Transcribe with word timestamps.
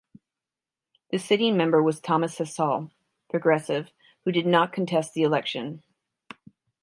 The 1.11 1.19
sitting 1.19 1.55
member 1.55 1.79
was 1.83 1.99
Thomas 1.99 2.39
Hassall 2.39 2.89
(Progressive) 3.29 3.91
who 4.25 4.31
did 4.31 4.47
not 4.47 4.73
contest 4.73 5.13
the 5.13 5.21
election. 5.21 5.83